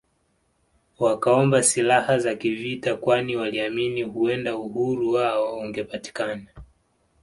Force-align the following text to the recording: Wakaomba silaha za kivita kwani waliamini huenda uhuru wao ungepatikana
Wakaomba 0.99 1.63
silaha 1.63 2.19
za 2.19 2.35
kivita 2.35 2.95
kwani 2.95 3.35
waliamini 3.35 4.03
huenda 4.03 4.55
uhuru 4.55 5.11
wao 5.11 5.59
ungepatikana 5.59 6.47